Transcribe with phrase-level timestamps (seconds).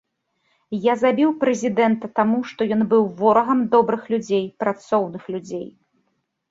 [0.85, 5.67] Я забіў прэзідэнта, таму што ён быў ворагам добрых людзей, працоўных людзей.